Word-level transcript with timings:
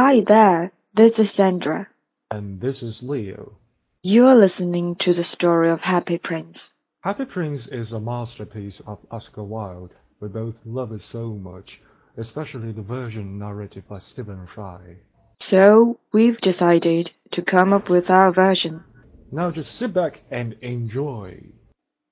Hi 0.00 0.20
there, 0.20 0.70
this 0.94 1.18
is 1.18 1.32
Sandra. 1.32 1.88
And 2.30 2.60
this 2.60 2.84
is 2.84 3.02
Leo. 3.02 3.58
You're 4.04 4.36
listening 4.36 4.94
to 5.00 5.12
the 5.12 5.24
story 5.24 5.70
of 5.70 5.80
Happy 5.80 6.18
Prince. 6.18 6.72
Happy 7.00 7.24
Prince 7.24 7.66
is 7.66 7.92
a 7.92 7.98
masterpiece 7.98 8.80
of 8.86 9.00
Oscar 9.10 9.42
Wilde. 9.42 9.90
We 10.20 10.28
both 10.28 10.54
love 10.64 10.92
it 10.92 11.02
so 11.02 11.30
much, 11.30 11.80
especially 12.16 12.70
the 12.70 12.82
version 12.82 13.40
narrated 13.40 13.88
by 13.88 13.98
Stephen 13.98 14.46
Fry. 14.46 14.98
So, 15.40 15.98
we've 16.12 16.40
decided 16.40 17.10
to 17.32 17.42
come 17.42 17.72
up 17.72 17.88
with 17.88 18.08
our 18.08 18.30
version. 18.30 18.84
Now 19.32 19.50
just 19.50 19.74
sit 19.74 19.92
back 19.92 20.20
and 20.30 20.52
enjoy. 20.62 21.42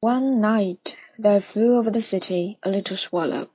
One 0.00 0.40
night, 0.40 0.96
there 1.20 1.40
flew 1.40 1.78
over 1.78 1.92
the 1.92 2.02
city 2.02 2.58
a 2.64 2.68
little 2.68 2.96
swallow. 2.96 3.50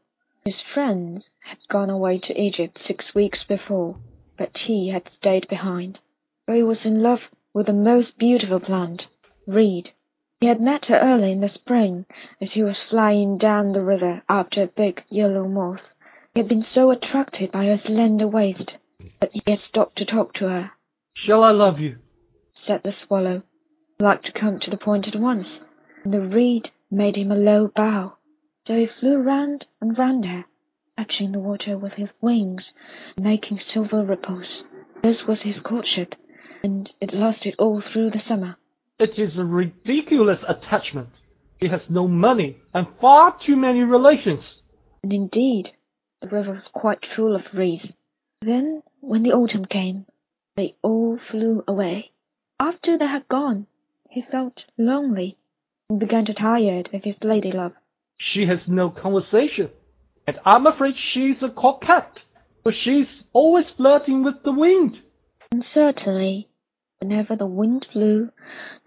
His 0.45 0.61
friends 0.61 1.31
had 1.41 1.57
gone 1.67 1.89
away 1.89 2.17
to 2.19 2.41
Egypt 2.41 2.77
six 2.77 3.13
weeks 3.13 3.43
before, 3.43 3.97
but 4.41 4.57
he 4.57 4.87
had 4.89 5.07
stayed 5.07 5.47
behind, 5.49 5.99
for 6.47 6.55
he 6.55 6.63
was 6.63 6.83
in 6.83 7.03
love 7.03 7.29
with 7.53 7.67
the 7.67 7.73
most 7.73 8.17
beautiful 8.17 8.59
plant, 8.59 9.07
Reed. 9.45 9.91
He 10.39 10.47
had 10.47 10.59
met 10.59 10.87
her 10.87 10.97
early 10.97 11.31
in 11.31 11.41
the 11.41 11.47
spring 11.47 12.07
as 12.41 12.53
he 12.53 12.63
was 12.63 12.81
flying 12.81 13.37
down 13.37 13.71
the 13.71 13.85
river 13.85 14.23
after 14.27 14.63
a 14.63 14.67
big 14.81 15.03
yellow 15.09 15.47
moth. 15.47 15.93
He 16.33 16.39
had 16.39 16.49
been 16.49 16.63
so 16.63 16.89
attracted 16.89 17.51
by 17.51 17.65
her 17.65 17.77
slender 17.77 18.27
waist 18.27 18.79
that 19.19 19.31
he 19.31 19.43
had 19.45 19.59
stopped 19.59 19.97
to 19.97 20.05
talk 20.05 20.33
to 20.33 20.49
her. 20.49 20.71
Shall 21.13 21.43
I 21.43 21.51
love 21.51 21.79
you? 21.79 21.99
said 22.51 22.81
the 22.81 22.93
swallow, 22.93 23.43
who 23.99 24.05
liked 24.05 24.25
to 24.25 24.31
come 24.31 24.59
to 24.61 24.71
the 24.71 24.75
point 24.75 25.07
at 25.07 25.15
once 25.21 25.61
and 26.03 26.11
the 26.11 26.19
reed 26.19 26.71
made 26.89 27.15
him 27.15 27.31
a 27.31 27.35
low 27.35 27.67
bow. 27.67 28.17
So 28.65 28.75
he 28.75 28.87
flew 28.87 29.21
round 29.21 29.67
and 29.79 29.95
round 29.95 30.25
her, 30.25 30.45
touching 30.97 31.31
the 31.31 31.39
water 31.39 31.77
with 31.77 31.93
his 31.93 32.13
wings, 32.21 32.73
making 33.17 33.59
silver 33.59 34.03
ripples. 34.03 34.63
This 35.01 35.25
was 35.25 35.41
his 35.41 35.59
courtship, 35.59 36.15
and 36.63 36.93
it 37.01 37.13
lasted 37.13 37.55
all 37.57 37.81
through 37.81 38.11
the 38.11 38.19
summer. 38.19 38.55
It 38.99 39.17
is 39.17 39.37
a 39.37 39.45
ridiculous 39.45 40.45
attachment. 40.47 41.09
He 41.57 41.67
has 41.67 41.89
no 41.89 42.07
money 42.07 42.57
and 42.73 42.87
far 42.99 43.35
too 43.37 43.55
many 43.55 43.81
relations. 43.81 44.61
And 45.03 45.13
indeed, 45.13 45.71
the 46.21 46.27
river 46.27 46.53
was 46.53 46.67
quite 46.67 47.05
full 47.05 47.35
of 47.35 47.53
reeds. 47.53 47.93
Then, 48.41 48.83
when 48.99 49.23
the 49.23 49.33
autumn 49.33 49.65
came, 49.65 50.05
they 50.55 50.75
all 50.83 51.17
flew 51.17 51.63
away. 51.67 52.11
After 52.59 52.97
they 52.97 53.07
had 53.07 53.27
gone, 53.27 53.67
he 54.09 54.21
felt 54.21 54.65
lonely 54.77 55.37
and 55.89 55.99
began 55.99 56.25
to 56.25 56.33
tire 56.33 56.83
of 56.93 57.03
his 57.03 57.15
lady 57.23 57.51
love. 57.51 57.73
She 58.17 58.45
has 58.45 58.69
no 58.69 58.89
conversation, 58.89 59.71
and 60.31 60.39
I'm 60.45 60.65
afraid 60.65 60.95
she's 60.95 61.43
a 61.43 61.49
coquette, 61.49 62.23
for 62.63 62.71
she's 62.71 63.25
always 63.33 63.71
flirting 63.71 64.23
with 64.23 64.43
the 64.43 64.53
wind. 64.53 65.01
And 65.51 65.61
certainly, 65.61 66.47
whenever 67.01 67.35
the 67.35 67.45
wind 67.45 67.89
blew, 67.91 68.31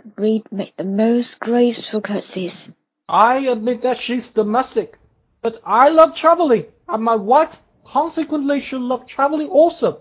the 0.02 0.10
reed 0.16 0.50
made 0.50 0.72
the 0.78 0.84
most 0.84 1.38
graceful 1.40 2.00
curtsies. 2.00 2.70
I 3.10 3.40
admit 3.40 3.82
that 3.82 3.98
she's 3.98 4.32
domestic, 4.32 4.98
but 5.42 5.60
I 5.66 5.90
love 5.90 6.16
traveling, 6.16 6.64
and 6.88 7.04
my 7.04 7.16
wife 7.16 7.60
consequently 7.84 8.62
should 8.62 8.80
love 8.80 9.04
traveling 9.04 9.48
also. 9.48 10.00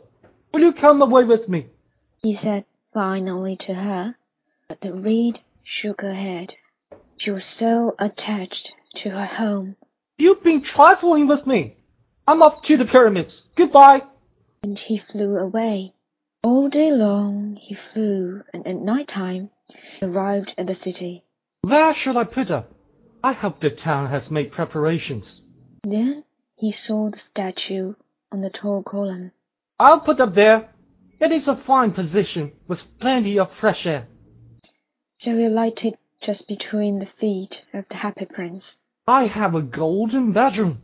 Will 0.54 0.62
you 0.62 0.72
come 0.72 1.02
away 1.02 1.26
with 1.26 1.50
me? 1.50 1.68
He 2.22 2.38
said 2.38 2.64
finally 2.94 3.58
to 3.58 3.74
her, 3.74 4.16
but 4.70 4.80
the 4.80 4.94
reed 4.94 5.42
shook 5.62 6.04
her 6.04 6.14
head. 6.14 6.56
She 7.18 7.32
was 7.32 7.44
so 7.44 7.96
attached 8.00 8.74
to 8.96 9.10
her 9.10 9.26
home. 9.26 9.76
You've 10.24 10.42
been 10.42 10.62
trifling 10.62 11.28
with 11.28 11.46
me. 11.46 11.76
I'm 12.26 12.42
off 12.42 12.64
to 12.64 12.78
the 12.78 12.86
pyramids. 12.86 13.44
Goodbye. 13.58 14.04
And 14.64 14.80
he 14.80 14.98
flew 14.98 15.36
away. 15.36 15.96
All 16.42 16.70
day 16.70 16.94
long 16.94 17.58
he 17.58 17.76
flew, 17.76 18.42
and 18.54 18.66
at 18.66 18.78
night 18.78 19.10
time 19.10 19.50
he 19.68 20.06
arrived 20.06 20.56
at 20.58 20.68
the 20.68 20.76
city. 20.76 21.26
Where 21.60 21.94
shall 21.94 22.18
I 22.18 22.24
put 22.24 22.50
up? 22.50 22.72
I 23.22 23.34
hope 23.34 23.60
the 23.60 23.70
town 23.70 24.12
has 24.12 24.32
made 24.32 24.54
preparations. 24.54 25.42
Then 25.84 26.24
he 26.56 26.72
saw 26.72 27.10
the 27.10 27.20
statue 27.20 27.94
on 28.32 28.40
the 28.40 28.50
tall 28.50 28.82
column. 28.82 29.34
I'll 29.78 30.00
put 30.00 30.22
up 30.22 30.36
there. 30.36 30.70
It 31.20 31.34
is 31.34 31.50
a 31.50 31.58
fine 31.58 31.92
position, 31.92 32.54
with 32.70 32.98
plenty 32.98 33.38
of 33.40 33.52
fresh 33.52 33.86
air. 33.86 34.08
So 35.20 35.36
he 35.36 35.50
lighted 35.50 35.98
just 36.22 36.48
between 36.48 37.00
the 37.00 37.12
feet 37.20 37.68
of 37.74 37.90
the 37.90 37.96
happy 37.96 38.26
prince. 38.26 38.78
I 39.08 39.26
have 39.28 39.54
a 39.54 39.62
golden 39.62 40.32
bedroom, 40.32 40.82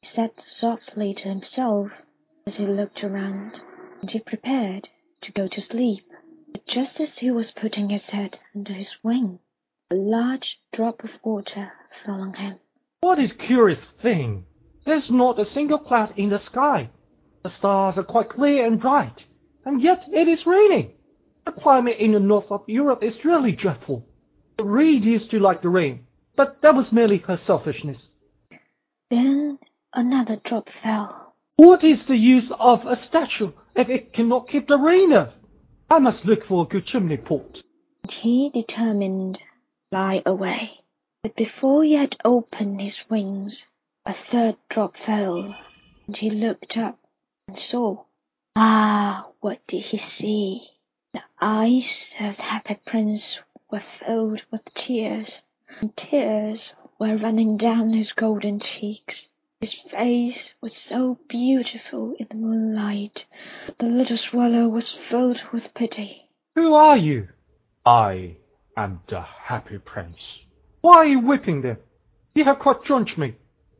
he 0.00 0.04
said 0.04 0.36
softly 0.36 1.14
to 1.14 1.28
himself 1.28 1.92
as 2.44 2.56
he 2.56 2.66
looked 2.66 3.04
around, 3.04 3.62
and 4.00 4.10
he 4.10 4.18
prepared 4.18 4.88
to 5.20 5.30
go 5.30 5.46
to 5.46 5.60
sleep. 5.60 6.02
But 6.50 6.66
just 6.66 6.98
as 6.98 7.20
he 7.20 7.30
was 7.30 7.54
putting 7.54 7.88
his 7.88 8.10
head 8.10 8.40
under 8.56 8.72
his 8.72 8.96
wing, 9.04 9.38
a 9.88 9.94
large 9.94 10.60
drop 10.72 11.04
of 11.04 11.20
water 11.22 11.72
fell 12.04 12.20
on 12.20 12.34
him. 12.34 12.58
What 13.02 13.20
a 13.20 13.28
curious 13.28 13.84
thing! 13.84 14.46
There's 14.84 15.08
not 15.08 15.38
a 15.38 15.46
single 15.46 15.78
cloud 15.78 16.14
in 16.18 16.30
the 16.30 16.40
sky. 16.40 16.90
The 17.44 17.52
stars 17.52 17.96
are 17.98 18.02
quite 18.02 18.30
clear 18.30 18.66
and 18.66 18.80
bright, 18.80 19.28
and 19.64 19.80
yet 19.80 20.08
it 20.12 20.26
is 20.26 20.44
raining. 20.44 20.94
The 21.44 21.52
climate 21.52 21.98
in 21.98 22.10
the 22.10 22.18
north 22.18 22.50
of 22.50 22.68
Europe 22.68 23.04
is 23.04 23.24
really 23.24 23.52
dreadful. 23.52 24.08
Reed 24.58 25.04
used 25.04 25.30
to 25.30 25.38
like 25.38 25.62
the 25.62 25.68
rain, 25.68 26.08
but 26.40 26.62
that 26.62 26.74
was 26.74 26.90
merely 26.90 27.18
her 27.18 27.36
selfishness. 27.36 28.08
Then 29.10 29.58
another 29.92 30.36
drop 30.36 30.70
fell. 30.70 31.34
What 31.56 31.84
is 31.84 32.06
the 32.06 32.16
use 32.16 32.50
of 32.52 32.86
a 32.86 32.96
statue 32.96 33.52
if 33.76 33.90
it 33.90 34.14
cannot 34.14 34.48
keep 34.48 34.66
the 34.66 34.78
rain 34.78 35.12
off? 35.12 35.34
I 35.90 35.98
must 35.98 36.24
look 36.24 36.44
for 36.44 36.62
a 36.62 36.66
good 36.66 36.86
chimney 36.86 37.18
pot. 37.18 37.62
And 38.04 38.10
he 38.10 38.48
determined 38.48 39.34
to 39.34 39.42
fly 39.90 40.22
away. 40.24 40.80
But 41.22 41.36
before 41.36 41.84
he 41.84 41.92
had 41.92 42.16
opened 42.24 42.80
his 42.80 43.04
wings, 43.10 43.66
a 44.06 44.14
third 44.14 44.56
drop 44.70 44.96
fell, 44.96 45.54
and 46.06 46.16
he 46.16 46.30
looked 46.30 46.78
up 46.78 46.98
and 47.48 47.58
saw. 47.58 48.04
Ah, 48.56 49.28
what 49.40 49.60
did 49.66 49.82
he 49.82 49.98
see? 49.98 50.70
The 51.12 51.20
eyes 51.38 52.16
of 52.18 52.38
the 52.38 52.42
happy 52.44 52.78
prince 52.86 53.38
were 53.70 53.84
filled 53.98 54.42
with 54.50 54.64
tears, 54.74 55.42
and 55.80 55.96
tears 55.96 56.74
were 56.98 57.16
running 57.16 57.56
down 57.56 57.90
his 57.90 58.12
golden 58.12 58.58
cheeks. 58.58 59.28
His 59.60 59.72
face 59.72 60.54
was 60.60 60.76
so 60.76 61.18
beautiful 61.28 62.14
in 62.18 62.26
the 62.28 62.34
moonlight, 62.34 63.26
the 63.78 63.86
little 63.86 64.18
swallow 64.18 64.68
was 64.68 64.92
filled 64.92 65.42
with 65.52 65.72
pity. 65.72 66.28
Who 66.54 66.74
are 66.74 66.96
you? 66.96 67.28
I 67.86 68.36
am 68.76 69.00
the 69.06 69.22
happy 69.22 69.78
prince. 69.78 70.40
Why 70.82 70.96
are 70.96 71.06
you 71.06 71.20
whipping 71.20 71.62
them? 71.62 71.78
You 72.34 72.44
have 72.44 72.58
quite 72.58 72.82
drenched 72.84 73.16
me. 73.16 73.36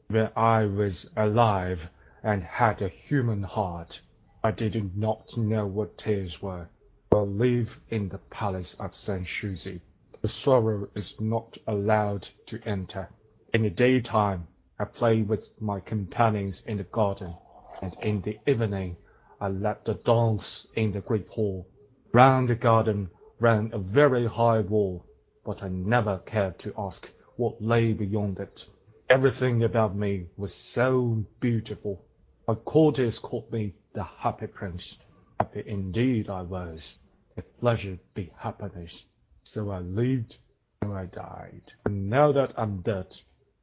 When 0.08 0.30
I 0.36 0.64
was 0.64 1.06
alive 1.16 1.90
and 2.22 2.42
had 2.42 2.80
a 2.80 2.88
human 2.88 3.42
heart, 3.42 4.00
I 4.42 4.50
did 4.52 4.96
not 4.96 5.36
know 5.36 5.66
what 5.66 5.98
tears 5.98 6.40
were 6.40 6.68
will 7.12 7.26
live 7.26 7.78
in 7.90 8.08
the 8.08 8.18
palace 8.30 8.74
of 8.80 8.92
Sanssouci. 8.92 9.80
The 10.22 10.28
sorrow 10.28 10.86
is 10.94 11.18
not 11.18 11.56
allowed 11.66 12.28
to 12.46 12.60
enter. 12.66 13.08
In 13.54 13.62
the 13.62 13.70
daytime, 13.70 14.46
I 14.78 14.84
play 14.84 15.22
with 15.22 15.48
my 15.58 15.80
companions 15.80 16.62
in 16.66 16.76
the 16.76 16.84
garden, 16.84 17.34
and 17.80 17.96
in 18.02 18.20
the 18.20 18.38
evening, 18.46 18.98
I 19.40 19.48
let 19.48 19.86
the 19.86 19.94
dance 19.94 20.66
in 20.74 20.92
the 20.92 21.00
great 21.00 21.26
hall. 21.28 21.66
Round 22.12 22.50
the 22.50 22.54
garden 22.54 23.08
ran 23.38 23.70
a 23.72 23.78
very 23.78 24.26
high 24.26 24.60
wall, 24.60 25.06
but 25.42 25.62
I 25.62 25.68
never 25.68 26.18
cared 26.18 26.58
to 26.58 26.74
ask 26.76 27.08
what 27.36 27.62
lay 27.62 27.94
beyond 27.94 28.40
it. 28.40 28.66
Everything 29.08 29.62
about 29.64 29.96
me 29.96 30.26
was 30.36 30.54
so 30.54 31.24
beautiful. 31.40 32.04
My 32.46 32.56
courtiers 32.56 33.18
called 33.18 33.50
me 33.50 33.74
the 33.94 34.04
happy 34.04 34.48
prince. 34.48 34.98
Happy 35.38 35.62
indeed 35.66 36.28
I 36.28 36.42
was, 36.42 36.98
if 37.38 37.44
pleasure 37.58 37.98
be 38.12 38.30
happiness. 38.36 39.04
So 39.44 39.70
I 39.70 39.78
lived, 39.80 40.38
and 40.82 40.92
I 40.92 41.06
died. 41.06 41.72
And 41.86 42.08
now 42.08 42.32
that 42.32 42.52
I'm 42.56 42.82
dead, 42.82 43.06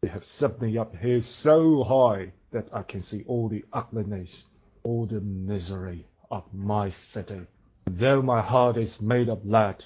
they 0.02 0.08
have 0.10 0.26
set 0.26 0.62
me 0.62 0.78
up 0.78 0.96
here 0.96 1.22
so 1.22 1.84
high 1.84 2.32
that 2.52 2.68
I 2.74 2.84
can 2.84 3.00
see 3.00 3.24
all 3.28 3.50
the 3.50 3.66
ugliness, 3.74 4.48
all 4.84 5.06
the 5.06 5.22
misery 5.22 6.06
of 6.30 6.44
my 6.54 6.90
city. 6.90 7.42
Though 7.90 8.22
my 8.22 8.42
heart 8.42 8.78
is 8.78 9.02
made 9.02 9.30
of 9.30 9.46
lead, 9.46 9.84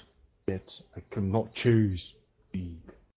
yet 0.48 0.80
I 0.96 1.00
cannot 1.10 1.54
choose 1.54 2.12
to 2.12 2.58
be 2.58 2.76